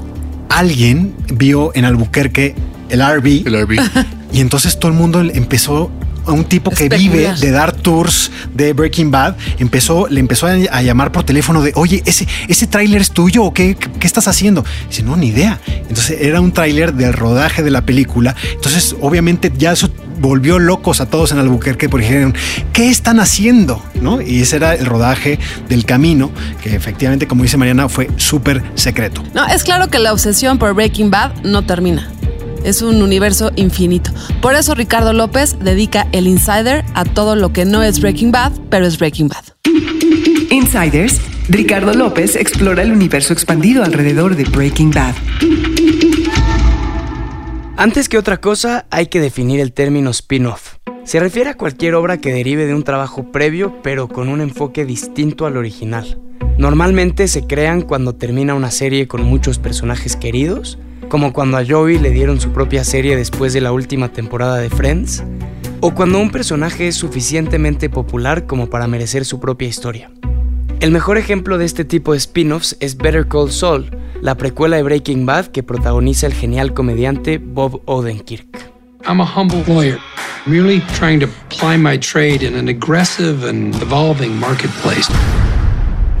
[0.56, 2.54] alguien vio en Albuquerque
[2.88, 3.76] el RV El RV.
[4.32, 5.90] y entonces todo el mundo empezó
[6.26, 10.82] a un tipo que vive de dar tours de Breaking Bad, empezó, le empezó a,
[10.82, 14.28] llamar por teléfono de, oye, ese, ese tráiler es tuyo o qué, qué, qué estás
[14.28, 14.64] haciendo?
[14.88, 15.60] Dice, no, ni idea.
[15.66, 18.34] Entonces era un tráiler del rodaje de la película.
[18.52, 22.34] Entonces, obviamente, ya eso volvió locos a todos en Albuquerque porque dijeron,
[22.72, 23.82] ¿qué están haciendo?
[24.00, 24.20] ¿No?
[24.20, 26.30] Y ese era el rodaje del camino,
[26.62, 29.22] que efectivamente, como dice Mariana, fue súper secreto.
[29.34, 32.10] No, es claro que la obsesión por Breaking Bad no termina.
[32.66, 34.10] Es un universo infinito.
[34.42, 38.54] Por eso Ricardo López dedica el Insider a todo lo que no es Breaking Bad,
[38.70, 39.44] pero es Breaking Bad.
[40.50, 45.14] Insiders, Ricardo López explora el universo expandido alrededor de Breaking Bad.
[47.76, 50.78] Antes que otra cosa, hay que definir el término spin-off.
[51.04, 54.84] Se refiere a cualquier obra que derive de un trabajo previo, pero con un enfoque
[54.84, 56.18] distinto al original.
[56.58, 61.98] Normalmente se crean cuando termina una serie con muchos personajes queridos, como cuando a Joey
[61.98, 65.22] le dieron su propia serie después de la última temporada de Friends,
[65.80, 70.10] o cuando un personaje es suficientemente popular como para merecer su propia historia.
[70.80, 73.90] El mejor ejemplo de este tipo de spin-offs es Better Call Saul,
[74.20, 78.46] la precuela de Breaking Bad que protagoniza el genial comediante Bob Odenkirk.
[79.08, 79.98] I'm a humble lawyer,
[80.46, 85.08] merely trying to ply my trade in an aggressive and evolving marketplace.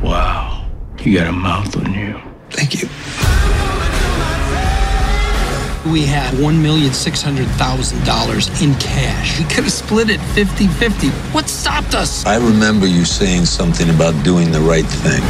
[0.02, 0.64] Wow,
[1.02, 2.14] you got a mouth on you.
[2.50, 2.88] Thank you.
[5.92, 9.38] We had $1,600,000 in cash.
[9.38, 11.12] We could have split it 50 50.
[11.32, 12.26] What stopped us?
[12.26, 15.22] I remember you saying something about doing the right thing.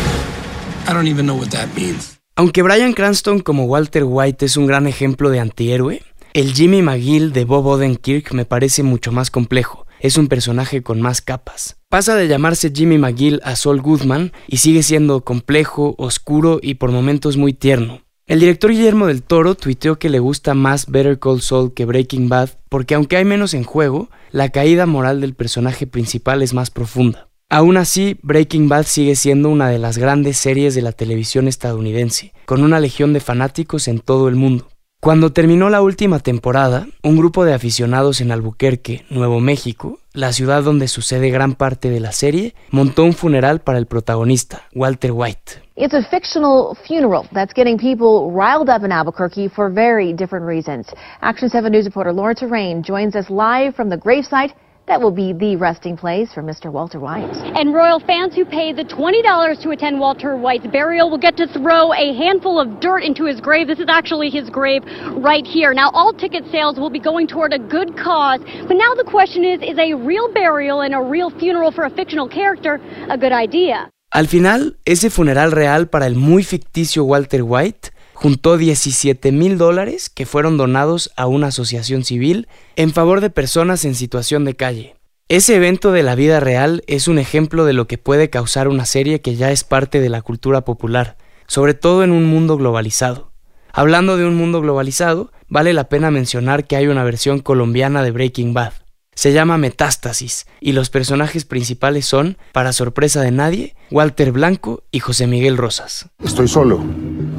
[0.88, 2.19] I don't even know what that means.
[2.37, 6.01] Aunque Bryan Cranston como Walter White es un gran ejemplo de antihéroe,
[6.33, 9.87] el Jimmy McGill de Bob Odenkirk me parece mucho más complejo.
[10.01, 11.77] Es un personaje con más capas.
[11.90, 16.92] Pasa de llamarse Jimmy McGill a Saul Goodman y sigue siendo complejo, oscuro y por
[16.92, 18.06] momentos muy tierno.
[18.29, 22.29] El director Guillermo del Toro tuiteó que le gusta más Better Call Saul que Breaking
[22.29, 26.71] Bad porque aunque hay menos en juego, la caída moral del personaje principal es más
[26.71, 27.29] profunda.
[27.49, 32.33] Aún así, Breaking Bad sigue siendo una de las grandes series de la televisión estadounidense,
[32.47, 34.67] con una legión de fanáticos en todo el mundo.
[35.00, 40.64] Cuando terminó la última temporada, un grupo de aficionados en Albuquerque, Nuevo México, la ciudad
[40.64, 45.62] donde sucede gran parte de la serie, montó un funeral para el protagonista, Walter White.
[45.76, 50.87] It's a fictional funeral that's getting people riled up in Albuquerque for very different reasons.
[51.20, 54.52] Action 7 News reporter Lawrence Rain joins us live from the gravesite
[54.87, 56.70] that will be the resting place for Mr.
[56.70, 57.35] Walter White.
[57.59, 61.46] And Royal fans who pay the $20 to attend Walter White's burial will get to
[61.49, 63.66] throw a handful of dirt into his grave.
[63.66, 64.83] This is actually his grave
[65.16, 65.75] right here.
[65.75, 68.40] Now, all ticket sales will be going toward a good cause.
[68.68, 71.90] But now the question is is a real burial and a real funeral for a
[71.90, 73.90] fictional character a good idea?
[74.12, 80.09] Al final, ese funeral real para el muy ficticio Walter White juntó 17 mil dólares
[80.09, 84.96] que fueron donados a una asociación civil en favor de personas en situación de calle.
[85.29, 88.87] Ese evento de la vida real es un ejemplo de lo que puede causar una
[88.87, 93.33] serie que ya es parte de la cultura popular, sobre todo en un mundo globalizado.
[93.70, 98.12] Hablando de un mundo globalizado, vale la pena mencionar que hay una versión colombiana de
[98.12, 98.72] Breaking Bad.
[99.16, 105.00] Se llama Metástasis y los personajes principales son, para sorpresa de nadie, Walter Blanco y
[105.00, 106.11] José Miguel Rosas.
[106.22, 106.85] Estoy solo.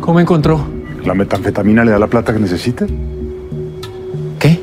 [0.02, 0.68] ¿Cómo encontró?
[1.06, 2.88] ¿La metanfetamina le da la plata que necesita?
[4.40, 4.60] ¿Qué?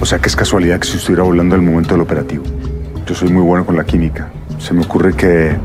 [0.00, 2.44] O sea que es casualidad que se estuviera volando al momento del operativo.
[3.04, 4.30] Yo soy muy bueno con la química.
[4.60, 5.56] Se me ocurre que...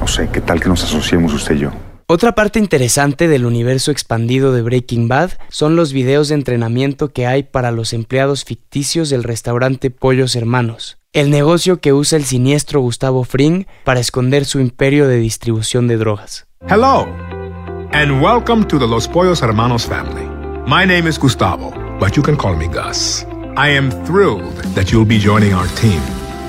[0.00, 1.70] No sé, ¿qué tal que nos asociemos usted y yo?
[2.12, 7.28] Otra parte interesante del universo expandido de Breaking Bad son los videos de entrenamiento que
[7.28, 12.80] hay para los empleados ficticios del restaurante Pollos Hermanos, el negocio que usa el siniestro
[12.80, 16.48] Gustavo Fring para esconder su imperio de distribución de drogas.
[16.68, 17.06] Hello,
[17.92, 20.26] and welcome to the Los Pollos Hermanos family.
[20.66, 23.24] My name is Gustavo, but you can call me Gus.
[23.56, 26.02] I am thrilled that you'll be joining our team.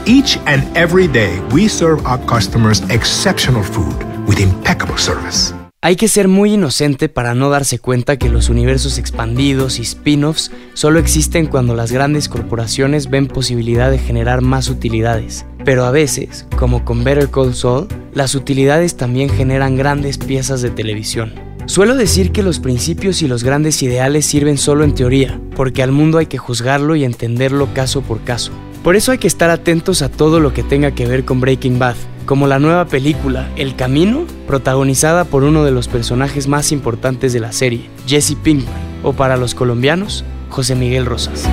[0.07, 5.53] Each and every day, we serve our customers exceptional food with impeccable service.
[5.83, 10.51] Hay que ser muy inocente para no darse cuenta que los universos expandidos y spin-offs
[10.75, 15.47] solo existen cuando las grandes corporaciones ven posibilidad de generar más utilidades.
[15.65, 20.69] Pero a veces, como con Better Call Saul, las utilidades también generan grandes piezas de
[20.69, 21.33] televisión.
[21.65, 25.91] Suelo decir que los principios y los grandes ideales sirven solo en teoría, porque al
[25.91, 28.51] mundo hay que juzgarlo y entenderlo caso por caso.
[28.83, 31.79] Por eso hay que estar atentos a todo lo que tenga que ver con Breaking
[31.79, 37.33] Bad, como la nueva película El Camino, protagonizada por uno de los personajes más importantes
[37.33, 41.47] de la serie, Jesse Pinkman, o para los colombianos, José Miguel Rosas.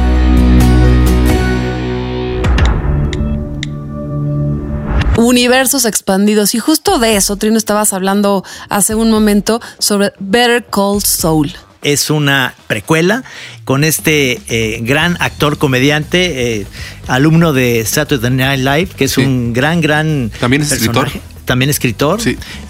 [5.17, 6.55] Universos expandidos.
[6.55, 11.53] Y justo de eso, Trino, estabas hablando hace un momento sobre Better Call Saul.
[11.83, 13.23] Es una precuela
[13.65, 16.67] con este eh, gran actor comediante, eh,
[17.07, 20.31] alumno de Saturday Night Live, que es un gran, gran.
[20.41, 21.11] También es escritor
[21.49, 22.21] también escritor.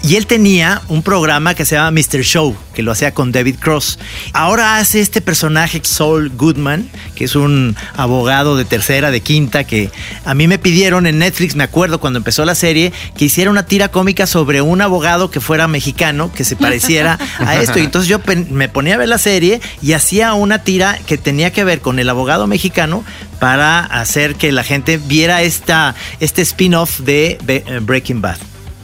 [0.03, 2.21] Y él tenía un programa que se llama Mr.
[2.21, 3.99] Show, que lo hacía con David Cross.
[4.31, 9.91] Ahora hace este personaje, Saul Goodman, que es un abogado de tercera, de quinta, que
[10.23, 13.65] a mí me pidieron en Netflix, me acuerdo cuando empezó la serie, que hiciera una
[13.65, 17.77] tira cómica sobre un abogado que fuera mexicano, que se pareciera a esto.
[17.77, 21.51] Y entonces yo me ponía a ver la serie y hacía una tira que tenía
[21.51, 23.03] que ver con el abogado mexicano
[23.37, 27.37] para hacer que la gente viera esta, este spin-off de
[27.81, 28.37] Breaking Bad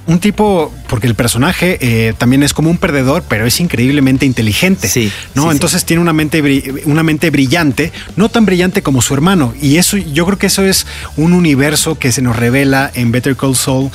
[0.07, 4.87] un tipo, porque el personaje eh, también es como un perdedor, pero es increíblemente inteligente.
[4.87, 5.11] Sí.
[5.33, 5.51] ¿no?
[5.51, 9.53] Entonces tiene una mente, una mente brillante, no tan brillante como su hermano.
[9.61, 10.85] Y eso, yo creo que eso es
[11.17, 13.89] un universo que se nos revela en Better Call Saul,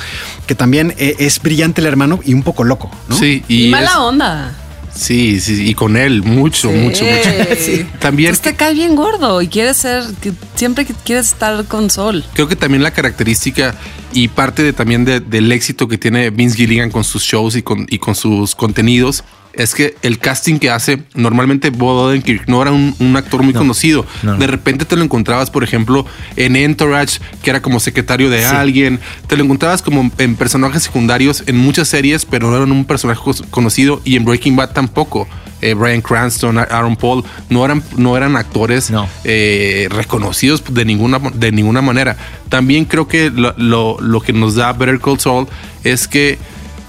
[0.47, 2.91] que también eh, es brillante el hermano y un poco loco.
[3.07, 3.17] ¿no?
[3.17, 4.60] Sí, y, mala onda.
[4.93, 7.29] Sí, sí, y con él mucho, mucho, mucho.
[7.57, 7.85] Sí.
[7.99, 12.23] También te cae bien gordo y quieres ser, que siempre quieres estar con Sol.
[12.33, 13.75] Creo que también la característica
[14.13, 17.87] y parte de, también del éxito que tiene Vince Gilligan con sus shows y con,
[17.89, 22.71] y con sus contenidos es que el casting que hace, normalmente Bob Odenkirk no era
[22.71, 24.05] un, actor muy conocido.
[24.23, 28.99] De repente te lo encontrabas, por ejemplo, en Entourage, que era como secretario de alguien.
[29.27, 33.21] Te lo encontrabas como en personajes secundarios en muchas series, pero no eran un personaje
[33.49, 34.01] conocido.
[34.05, 35.27] Y en Breaking Bad tampoco.
[35.61, 38.91] Eh, Brian Cranston, Aaron Paul, no eran, no eran actores
[39.23, 42.17] eh, reconocidos de ninguna, de ninguna manera.
[42.49, 45.47] También creo que lo, que nos da Better Call Saul
[45.83, 46.39] es que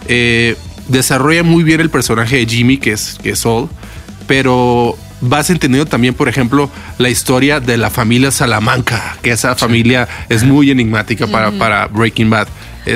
[0.09, 0.57] eh,
[0.89, 3.69] desarrolla muy bien el personaje de Jimmy, que es, que es Saul,
[4.27, 10.09] pero vas entendiendo también, por ejemplo, la historia de la familia Salamanca, que esa familia
[10.29, 12.49] es muy enigmática para, para Breaking Bad.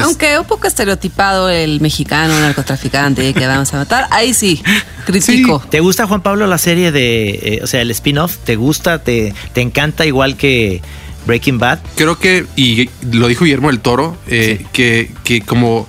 [0.03, 4.63] Aunque un poco estereotipado el mexicano narcotraficante que vamos a matar, ahí sí,
[5.05, 5.63] critico.
[5.71, 8.39] ¿Te gusta, Juan Pablo, la serie de, eh, o sea, el spin-off?
[8.39, 8.99] ¿Te gusta?
[9.03, 10.83] Te, ¿Te encanta igual que
[11.27, 11.79] Breaking Bad?
[11.95, 15.87] Creo que, y lo dijo Guillermo del Toro, eh, que, que como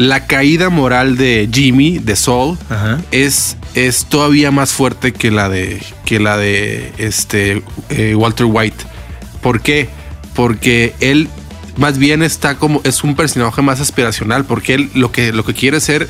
[0.00, 2.56] la caída moral de Jimmy, de Saul,
[3.10, 8.84] es, es todavía más fuerte que la de, que la de este, eh, Walter White.
[9.42, 9.90] ¿Por qué?
[10.34, 11.28] Porque él
[11.76, 15.52] más bien está como, es un personaje más aspiracional, porque él lo que, lo que
[15.52, 16.08] quiere ser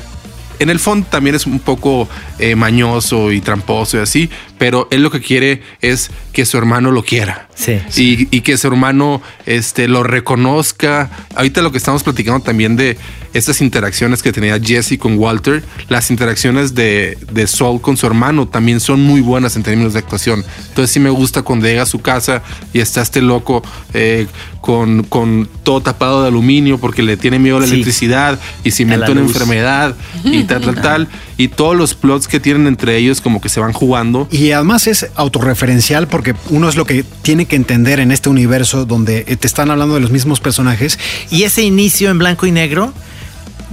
[0.59, 2.07] en el fondo también es un poco
[2.39, 4.29] eh, mañoso y tramposo y así,
[4.61, 7.47] pero él lo que quiere es que su hermano lo quiera.
[7.55, 8.27] Sí.
[8.29, 11.09] Y, que su hermano este, lo reconozca.
[11.33, 12.95] Ahorita lo que estamos platicando también de
[13.33, 18.47] estas interacciones que tenía Jesse con Walter, las interacciones de, de Saul con su hermano
[18.47, 20.43] también son muy buenas en términos de actuación.
[20.69, 22.43] Entonces sí me gusta cuando llega a su casa
[22.73, 24.27] y está este loco eh,
[24.59, 28.83] con, con, todo tapado de aluminio porque le tiene miedo a la electricidad y se
[28.83, 31.07] inventa una enfermedad y tal, tal, tal.
[31.37, 34.27] Y todos los plots que tienen entre ellos como que se van jugando.
[34.31, 38.85] Y además es autorreferencial porque uno es lo que tiene que entender en este universo
[38.85, 40.99] donde te están hablando de los mismos personajes.
[41.29, 42.93] Y ese inicio en blanco y negro,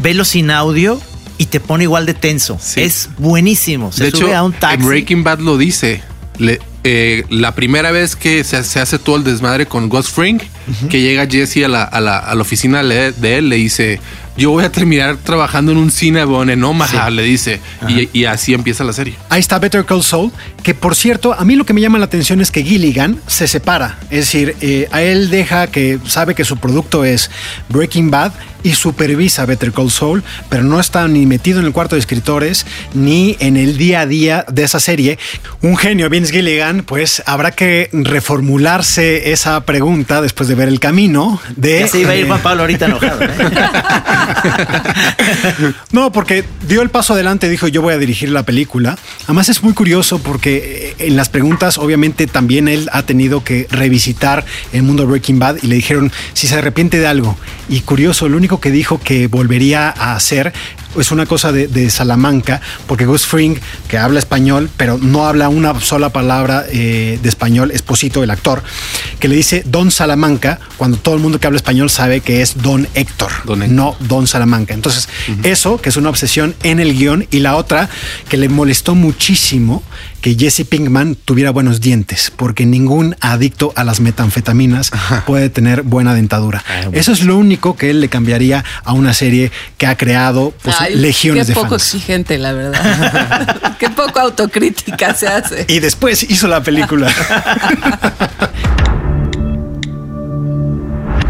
[0.03, 1.01] velo sin audio
[1.39, 2.59] y te pone igual de tenso.
[2.77, 3.93] Es buenísimo.
[3.93, 4.87] Se de hecho, a un taxi.
[4.87, 6.03] Breaking Bad lo dice.
[6.85, 10.41] Eh, la primera vez que se, hace todo el desmadre con Ghost Fring,
[10.89, 14.01] que llega Jesse a la, oficina de él, le dice,
[14.39, 17.61] yo voy a terminar trabajando en un Cinnabon en Omaha, le dice.
[17.89, 19.17] Y, y así empieza la serie.
[19.29, 20.31] Ahí está Better Call Saul,
[20.63, 23.49] que por cierto, a mí lo que me llama la atención es que Gilligan se
[23.49, 23.99] separa.
[24.11, 27.31] Es decir, eh, a él deja que sabe que su producto es
[27.69, 28.33] Breaking Bad
[28.63, 32.67] y supervisa Better Call Saul, pero no está ni metido en el cuarto de escritores
[32.95, 35.19] ni en el día a día de esa serie.
[35.63, 41.41] Un genio, Vince Gilligan, pues habrá que reformularse esa pregunta después de ver el camino
[41.57, 41.81] de...
[41.81, 43.23] Ya se iba a ir Juan Pablo ahorita enojado.
[43.23, 43.29] ¿eh?
[45.93, 48.99] No, porque dio el paso adelante, dijo yo voy a dirigir la película.
[49.25, 53.67] Además es muy curioso porque eh, en las preguntas obviamente también él ha tenido que
[53.71, 57.37] revisitar el mundo de Breaking Bad y le dijeron si se arrepiente de algo.
[57.69, 60.55] Y curioso, lo único que dijo que volvería a hacer
[60.99, 63.59] es una cosa de, de Salamanca, porque Gus Fring,
[63.89, 68.63] que habla español, pero no habla una sola palabra eh, de español, Esposito, el actor,
[69.19, 72.63] que le dice Don Salamanca, cuando todo el mundo que habla español sabe que es
[72.63, 73.33] Don Héctor,
[73.69, 74.75] no Don Salamanca.
[74.75, 75.09] Entonces,
[75.43, 77.89] eso, que es una obsesión en el guion, y la otra,
[78.29, 79.83] que le molestó muchísimo
[80.21, 84.91] que Jesse Pinkman tuviera buenos dientes, porque ningún adicto a las metanfetaminas
[85.27, 86.65] puede tener buena dentadura.
[86.93, 90.78] Eso es lo único que él le cambiaría a una serie que ha creado pues,
[90.79, 91.95] Ay, legiones qué de poco fans.
[91.95, 93.75] exigente, la verdad.
[93.79, 95.67] qué poco autocrítica se hace.
[95.69, 97.09] Y después hizo la película.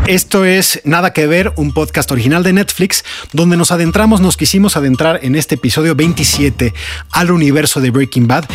[0.09, 3.05] Esto es Nada que ver, un podcast original de Netflix,
[3.35, 6.73] donde nos adentramos, nos quisimos adentrar en este episodio 27
[7.13, 8.47] al universo de Breaking Bad.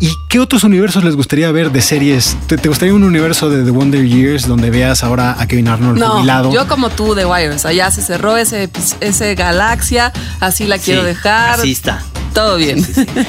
[0.00, 2.36] ¿Y qué otros universos les gustaría ver de series?
[2.48, 5.96] ¿Te, te gustaría un universo de The Wonder Years donde veas ahora a Kevin Arnold
[6.00, 6.52] No, jubilado?
[6.52, 8.68] yo como tú de Wire, o sea, ya se cerró ese,
[9.00, 11.60] ese galaxia, así la quiero Sí, dejar.
[11.60, 12.02] Así está.
[12.34, 12.84] Todo bien.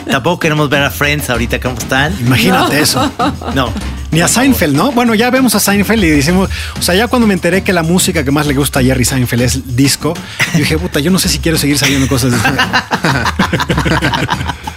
[0.09, 2.11] Tampoco queremos ver a Friends ahorita cómo están.
[2.19, 2.81] Imagínate No.
[2.81, 3.11] eso.
[3.53, 3.71] No.
[4.11, 4.91] Ni a Seinfeld, ¿no?
[4.91, 6.49] Bueno, ya vemos a Seinfeld y decimos,
[6.79, 9.03] o sea, ya cuando me enteré que la música que más le gusta a Jerry
[9.05, 10.13] Seinfeld es disco,
[10.53, 12.37] yo dije, puta, yo no sé si quiero seguir saliendo cosas de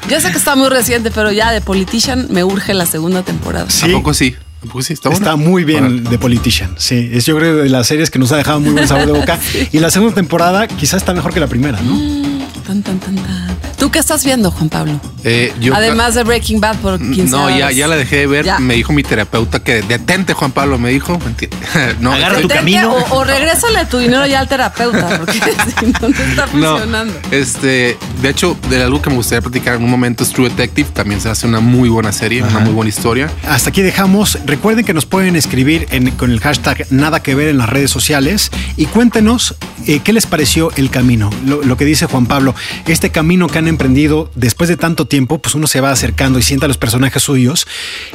[0.09, 3.70] Yo sé que está muy reciente, pero ya de Politician me urge la segunda temporada.
[3.70, 3.83] Sí.
[3.83, 4.35] Tampoco sí.
[4.61, 4.95] Tampoco sí.
[4.95, 7.11] Está, muy bien The Politician, sí.
[7.12, 9.39] Es yo creo de las series que nos ha dejado muy buen sabor de boca.
[9.72, 12.39] Y la segunda temporada quizás está mejor que la primera, ¿no?
[12.70, 13.58] Tan, tan, tan, tan.
[13.76, 15.00] ¿Tú qué estás viendo, Juan Pablo?
[15.24, 18.44] Eh, yo- Además de Breaking Bad por 15 No, ya, ya la dejé de ver.
[18.44, 18.60] Ya.
[18.60, 21.18] Me dijo mi terapeuta que detente, Juan Pablo, me dijo.
[22.00, 22.92] No, Agarra estoy- tu camino.
[22.92, 25.32] O, o regrésale tu dinero ya al terapeuta, porque
[25.80, 27.14] si no, no está No, funcionando.
[27.32, 30.90] este, de hecho, de algo que me gustaría platicar en un momento es True Detective.
[30.92, 33.30] También se hace una muy buena serie, una muy buena historia.
[33.48, 34.38] Hasta aquí dejamos.
[34.46, 37.90] Recuerden que nos pueden escribir en- con el hashtag nada que ver en las redes
[37.90, 39.56] sociales y cuéntenos
[39.86, 41.30] eh, qué les pareció el camino.
[41.46, 42.54] Lo, lo que dice Juan Pablo,
[42.86, 46.42] este camino que han emprendido después de tanto tiempo, pues uno se va acercando y
[46.42, 47.66] siente a los personajes suyos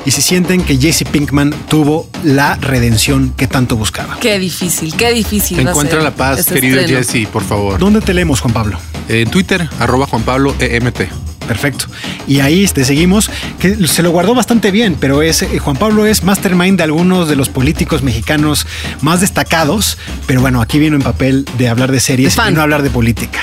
[0.06, 4.18] y si sienten que Jesse Pinkman tuvo la redención que tanto buscaba.
[4.20, 5.60] Qué difícil, qué difícil.
[5.60, 7.00] Encuentra la paz, este querido estreno.
[7.00, 7.80] Jesse, por favor.
[7.80, 8.80] ¿Dónde te leemos, Juan Pablo?
[9.08, 11.25] En Twitter, arroba Juan Pablo EMT.
[11.48, 11.86] Perfecto.
[12.28, 13.30] Y ahí te seguimos,
[13.60, 17.30] que se lo guardó bastante bien, pero es, eh, Juan Pablo es mastermind de algunos
[17.30, 18.66] de los políticos mexicanos
[19.02, 22.84] más destacados, pero bueno, aquí vino en papel de hablar de series y no hablar
[22.84, 23.40] de política.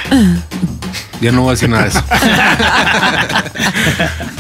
[1.23, 2.03] Ya no voy a decir nada de eso.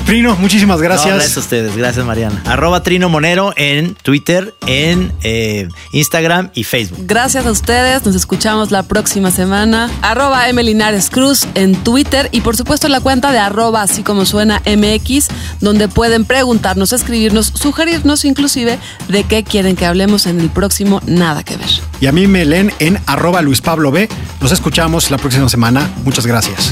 [0.04, 1.14] Trino, muchísimas No, gracias.
[1.14, 2.42] gracias a ustedes, gracias Mariana.
[2.44, 6.98] Arroba Trino Monero en Twitter, en eh, Instagram y Facebook.
[7.06, 9.88] Gracias a ustedes, nos escuchamos la próxima semana.
[10.02, 14.60] Arroba Emelinares Cruz en Twitter y por supuesto la cuenta de arroba así como suena
[14.66, 15.28] MX,
[15.60, 18.78] donde pueden preguntarnos, escribirnos, sugerirnos inclusive
[19.08, 21.70] de qué quieren que hablemos en el próximo Nada que ver.
[22.00, 24.08] Y a mí me leen en arroba Luis Pablo B.
[24.40, 25.88] Nos escuchamos la próxima semana.
[26.04, 26.71] Muchas gracias.